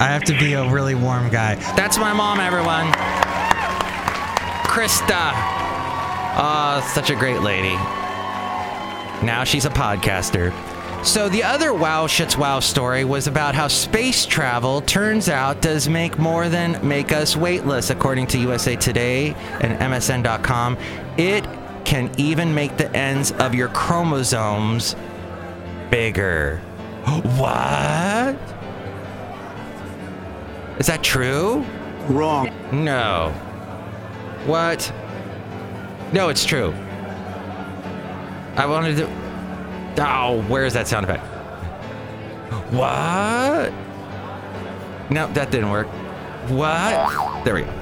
I 0.00 0.06
have 0.06 0.24
to 0.24 0.38
be 0.38 0.54
a 0.54 0.68
really 0.70 0.94
warm 0.94 1.28
guy. 1.28 1.56
That's 1.76 1.98
my 1.98 2.14
mom, 2.14 2.40
everyone. 2.40 2.86
Krista. 4.78 5.32
Oh, 6.38 6.88
such 6.94 7.10
a 7.10 7.16
great 7.16 7.40
lady. 7.40 7.74
Now 9.26 9.42
she's 9.42 9.64
a 9.64 9.70
podcaster. 9.70 10.54
So 11.04 11.28
the 11.28 11.42
other 11.42 11.74
wow 11.74 12.06
shits 12.06 12.38
wow 12.38 12.60
story 12.60 13.04
was 13.04 13.26
about 13.26 13.56
how 13.56 13.66
space 13.66 14.24
travel 14.24 14.80
turns 14.82 15.28
out 15.28 15.60
does 15.62 15.88
make 15.88 16.16
more 16.16 16.48
than 16.48 16.78
make 16.86 17.10
us 17.10 17.36
weightless 17.36 17.90
according 17.90 18.28
to 18.28 18.38
USA 18.38 18.76
Today 18.76 19.34
and 19.60 19.76
MSN.com. 19.80 20.78
It 21.16 21.44
can 21.84 22.12
even 22.16 22.54
make 22.54 22.76
the 22.76 22.88
ends 22.96 23.32
of 23.32 23.56
your 23.56 23.70
chromosomes 23.70 24.94
bigger. 25.90 26.62
What? 27.36 28.38
Is 30.78 30.86
that 30.86 31.02
true? 31.02 31.66
Wrong. 32.06 32.54
No. 32.70 33.34
What? 34.46 34.92
No, 36.12 36.28
it's 36.28 36.44
true. 36.44 36.72
I 38.56 38.66
wanted 38.66 38.96
to. 38.96 39.08
Oh, 40.00 40.42
where's 40.48 40.72
that 40.72 40.88
sound 40.88 41.04
effect? 41.04 41.24
What? 42.72 43.72
No, 45.10 45.26
that 45.32 45.50
didn't 45.50 45.70
work. 45.70 45.86
What? 46.48 47.44
There 47.44 47.54
we 47.54 47.62
go. 47.62 47.74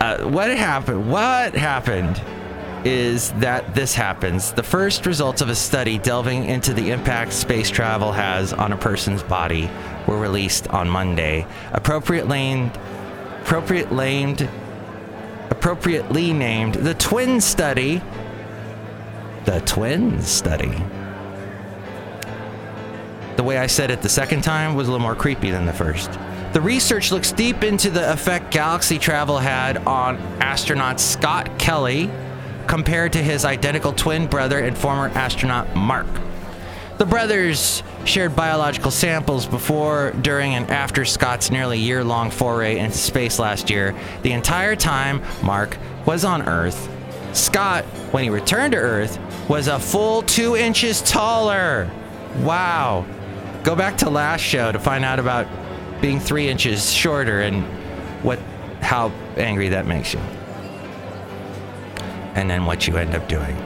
Uh, 0.00 0.28
what 0.28 0.50
happened? 0.50 1.10
What 1.10 1.54
happened 1.54 2.20
is 2.84 3.32
that 3.32 3.74
this 3.74 3.94
happens. 3.94 4.52
The 4.52 4.62
first 4.62 5.06
results 5.06 5.40
of 5.40 5.48
a 5.48 5.54
study 5.54 5.98
delving 5.98 6.44
into 6.44 6.72
the 6.72 6.90
impact 6.90 7.32
space 7.32 7.70
travel 7.70 8.12
has 8.12 8.52
on 8.52 8.72
a 8.72 8.76
person's 8.76 9.22
body 9.22 9.68
were 10.06 10.18
released 10.18 10.68
on 10.68 10.88
Monday. 10.88 11.46
Appropriate 11.72 12.28
named, 12.28 12.78
appropriate 13.42 13.90
named, 13.90 14.48
appropriately 15.50 16.32
named 16.32 16.74
the 16.74 16.94
Twin 16.94 17.40
Study. 17.40 18.02
The 19.44 19.60
Twin 19.60 20.22
Study. 20.22 20.74
The 23.36 23.42
way 23.42 23.58
I 23.58 23.66
said 23.66 23.90
it 23.90 24.02
the 24.02 24.08
second 24.08 24.42
time 24.42 24.74
was 24.74 24.88
a 24.88 24.90
little 24.90 25.04
more 25.04 25.14
creepy 25.14 25.50
than 25.50 25.66
the 25.66 25.72
first. 25.72 26.10
The 26.52 26.60
research 26.60 27.12
looks 27.12 27.32
deep 27.32 27.62
into 27.62 27.90
the 27.90 28.12
effect 28.12 28.50
galaxy 28.50 28.98
travel 28.98 29.38
had 29.38 29.76
on 29.78 30.16
astronaut 30.40 30.98
Scott 31.00 31.58
Kelly 31.58 32.10
compared 32.66 33.12
to 33.12 33.22
his 33.22 33.44
identical 33.44 33.92
twin 33.92 34.26
brother 34.26 34.58
and 34.60 34.76
former 34.76 35.08
astronaut 35.08 35.76
Mark. 35.76 36.06
The 36.98 37.04
brothers 37.04 37.82
shared 38.06 38.34
biological 38.36 38.90
samples 38.90 39.46
before, 39.46 40.12
during, 40.22 40.54
and 40.54 40.70
after 40.70 41.04
Scott's 41.04 41.50
nearly 41.50 41.78
year 41.78 42.02
long 42.04 42.30
foray 42.30 42.78
into 42.78 42.96
space 42.96 43.38
last 43.38 43.68
year. 43.68 43.94
The 44.22 44.32
entire 44.32 44.76
time 44.76 45.22
Mark 45.42 45.76
was 46.06 46.24
on 46.24 46.42
Earth, 46.42 46.88
Scott, 47.36 47.84
when 48.12 48.24
he 48.24 48.30
returned 48.30 48.72
to 48.72 48.78
Earth, 48.78 49.18
was 49.48 49.68
a 49.68 49.78
full 49.78 50.22
two 50.22 50.56
inches 50.56 51.02
taller. 51.02 51.90
Wow. 52.38 53.04
Go 53.62 53.76
back 53.76 53.98
to 53.98 54.10
last 54.10 54.40
show 54.40 54.72
to 54.72 54.78
find 54.78 55.04
out 55.04 55.18
about 55.18 55.46
being 56.00 56.20
three 56.20 56.48
inches 56.48 56.92
shorter 56.92 57.40
and 57.40 57.62
what 58.24 58.38
how 58.80 59.10
angry 59.36 59.68
that 59.70 59.86
makes 59.86 60.14
you. 60.14 60.20
And 62.34 62.48
then 62.48 62.64
what 62.64 62.86
you 62.86 62.96
end 62.96 63.14
up 63.14 63.28
doing. 63.28 63.65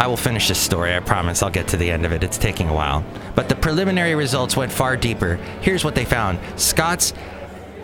I 0.00 0.06
will 0.06 0.16
finish 0.16 0.48
this 0.48 0.58
story, 0.58 0.96
I 0.96 1.00
promise. 1.00 1.42
I'll 1.42 1.50
get 1.50 1.68
to 1.68 1.76
the 1.76 1.90
end 1.90 2.06
of 2.06 2.12
it. 2.12 2.24
It's 2.24 2.38
taking 2.38 2.70
a 2.70 2.72
while. 2.72 3.04
But 3.34 3.50
the 3.50 3.54
preliminary 3.54 4.14
results 4.14 4.56
went 4.56 4.72
far 4.72 4.96
deeper. 4.96 5.36
Here's 5.60 5.84
what 5.84 5.94
they 5.94 6.06
found 6.06 6.38
Scott's 6.58 7.12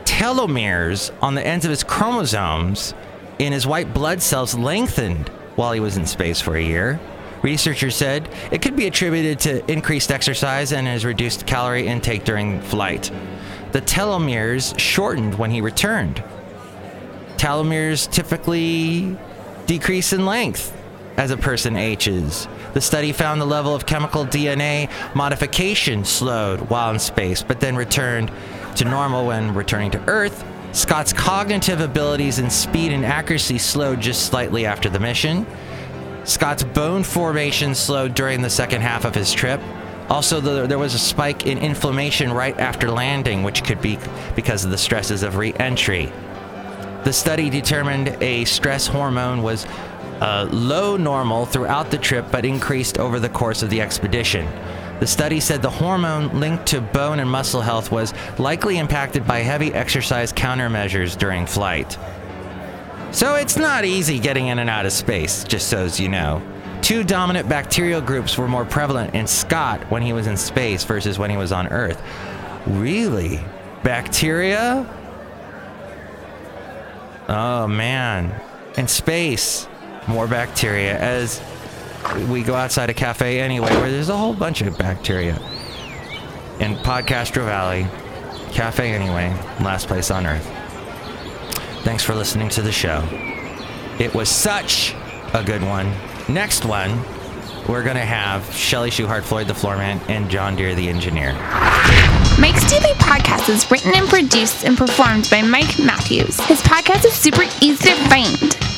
telomeres 0.04 1.12
on 1.20 1.34
the 1.34 1.46
ends 1.46 1.66
of 1.66 1.70
his 1.70 1.84
chromosomes 1.84 2.94
in 3.38 3.52
his 3.52 3.66
white 3.66 3.92
blood 3.92 4.22
cells 4.22 4.54
lengthened 4.54 5.28
while 5.56 5.72
he 5.72 5.80
was 5.80 5.98
in 5.98 6.06
space 6.06 6.40
for 6.40 6.56
a 6.56 6.62
year. 6.62 6.98
Researchers 7.42 7.94
said 7.94 8.30
it 8.50 8.62
could 8.62 8.76
be 8.76 8.86
attributed 8.86 9.38
to 9.40 9.70
increased 9.70 10.10
exercise 10.10 10.72
and 10.72 10.86
his 10.86 11.04
reduced 11.04 11.46
calorie 11.46 11.86
intake 11.86 12.24
during 12.24 12.62
flight. 12.62 13.10
The 13.72 13.82
telomeres 13.82 14.78
shortened 14.78 15.34
when 15.34 15.50
he 15.50 15.60
returned. 15.60 16.24
Telomeres 17.36 18.10
typically 18.10 19.18
decrease 19.66 20.14
in 20.14 20.24
length 20.24 20.72
as 21.16 21.30
a 21.30 21.36
person 21.36 21.76
ages. 21.76 22.48
The 22.74 22.80
study 22.80 23.12
found 23.12 23.40
the 23.40 23.46
level 23.46 23.74
of 23.74 23.86
chemical 23.86 24.24
DNA 24.24 24.90
modification 25.14 26.04
slowed 26.04 26.60
while 26.68 26.90
in 26.92 26.98
space, 26.98 27.42
but 27.42 27.60
then 27.60 27.76
returned 27.76 28.30
to 28.76 28.84
normal 28.84 29.26
when 29.26 29.54
returning 29.54 29.90
to 29.92 30.08
Earth. 30.08 30.44
Scott's 30.72 31.12
cognitive 31.12 31.80
abilities 31.80 32.38
and 32.38 32.52
speed 32.52 32.92
and 32.92 33.04
accuracy 33.04 33.56
slowed 33.56 34.00
just 34.00 34.26
slightly 34.26 34.66
after 34.66 34.90
the 34.90 35.00
mission. 35.00 35.46
Scott's 36.24 36.64
bone 36.64 37.02
formation 37.02 37.74
slowed 37.74 38.14
during 38.14 38.42
the 38.42 38.50
second 38.50 38.82
half 38.82 39.04
of 39.04 39.14
his 39.14 39.32
trip. 39.32 39.60
Also, 40.10 40.40
the, 40.40 40.66
there 40.66 40.78
was 40.78 40.94
a 40.94 40.98
spike 40.98 41.46
in 41.46 41.58
inflammation 41.58 42.32
right 42.32 42.58
after 42.58 42.90
landing, 42.90 43.42
which 43.42 43.64
could 43.64 43.80
be 43.80 43.98
because 44.34 44.64
of 44.64 44.70
the 44.70 44.78
stresses 44.78 45.22
of 45.22 45.36
re 45.36 45.54
entry. 45.54 46.12
The 47.04 47.12
study 47.12 47.48
determined 47.48 48.08
a 48.20 48.44
stress 48.44 48.86
hormone 48.86 49.42
was 49.42 49.66
uh, 50.20 50.48
low 50.50 50.96
normal 50.96 51.46
throughout 51.46 51.90
the 51.90 51.98
trip 51.98 52.26
but 52.30 52.44
increased 52.44 52.98
over 52.98 53.20
the 53.20 53.28
course 53.28 53.62
of 53.62 53.70
the 53.70 53.80
expedition. 53.80 54.46
The 55.00 55.06
study 55.06 55.40
said 55.40 55.60
the 55.60 55.70
hormone 55.70 56.40
linked 56.40 56.66
to 56.68 56.80
bone 56.80 57.20
and 57.20 57.30
muscle 57.30 57.60
health 57.60 57.92
was 57.92 58.14
likely 58.38 58.78
impacted 58.78 59.26
by 59.26 59.40
heavy 59.40 59.74
exercise 59.74 60.32
countermeasures 60.32 61.18
during 61.18 61.46
flight. 61.46 61.98
So 63.12 63.34
it's 63.34 63.56
not 63.56 63.84
easy 63.84 64.18
getting 64.18 64.48
in 64.48 64.58
and 64.58 64.70
out 64.70 64.86
of 64.86 64.92
space, 64.92 65.44
just 65.44 65.68
so 65.68 65.78
as 65.78 66.00
you 66.00 66.08
know. 66.08 66.42
Two 66.82 67.02
dominant 67.04 67.48
bacterial 67.48 68.00
groups 68.00 68.38
were 68.38 68.48
more 68.48 68.64
prevalent 68.64 69.14
in 69.14 69.26
Scott 69.26 69.82
when 69.90 70.02
he 70.02 70.12
was 70.12 70.26
in 70.26 70.36
space 70.36 70.84
versus 70.84 71.18
when 71.18 71.30
he 71.30 71.36
was 71.36 71.52
on 71.52 71.66
Earth. 71.68 72.02
Really? 72.66 73.40
Bacteria? 73.82 74.88
Oh 77.28 77.66
man. 77.66 78.40
In 78.76 78.88
space, 78.88 79.68
more 80.08 80.26
bacteria. 80.26 80.98
As 80.98 81.40
we 82.28 82.42
go 82.42 82.54
outside 82.54 82.90
a 82.90 82.94
cafe 82.94 83.40
anyway, 83.40 83.70
where 83.76 83.90
there's 83.90 84.08
a 84.08 84.16
whole 84.16 84.34
bunch 84.34 84.62
of 84.62 84.76
bacteria. 84.78 85.34
In 86.60 86.76
Podcastro 86.76 87.44
Valley, 87.44 87.86
Cafe 88.52 88.90
Anyway, 88.90 89.28
last 89.62 89.88
place 89.88 90.10
on 90.10 90.26
earth. 90.26 90.46
Thanks 91.84 92.02
for 92.02 92.14
listening 92.14 92.48
to 92.50 92.62
the 92.62 92.72
show. 92.72 93.06
It 93.98 94.14
was 94.14 94.28
such 94.28 94.94
a 95.34 95.42
good 95.44 95.62
one. 95.62 95.92
Next 96.28 96.64
one, 96.64 97.02
we're 97.68 97.82
going 97.82 97.96
to 97.96 98.04
have 98.04 98.50
Shelly 98.52 98.90
Shuhart, 98.90 99.24
Floyd 99.24 99.48
the 99.48 99.52
Floorman, 99.52 100.00
and 100.08 100.30
John 100.30 100.56
Deere 100.56 100.74
the 100.74 100.88
Engineer. 100.88 101.32
Mike's 102.40 102.68
Daily 102.70 102.94
Podcast 102.94 103.48
is 103.48 103.70
written 103.70 103.92
and 103.94 104.08
produced 104.08 104.64
and 104.64 104.76
performed 104.76 105.28
by 105.30 105.42
Mike 105.42 105.78
Matthews. 105.78 106.38
His 106.40 106.60
podcast 106.62 107.04
is 107.04 107.12
super 107.12 107.44
easy 107.60 107.90
to 107.90 107.96
find. 108.08 108.65